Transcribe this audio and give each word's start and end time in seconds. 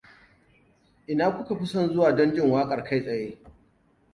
Ina 1.07 1.25
kuka 1.35 1.55
fi 1.59 1.65
son 1.65 1.93
zuwa 1.93 2.11
don 2.15 2.33
jin 2.33 2.51
waƙar 2.51 2.83
kai 2.83 3.01
tsaye? 3.03 3.37